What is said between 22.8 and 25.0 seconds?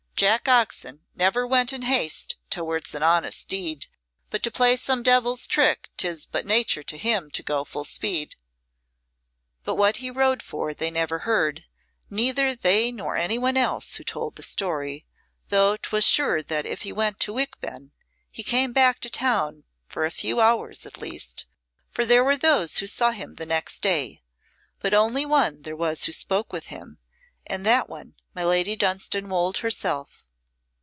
saw him the next day, but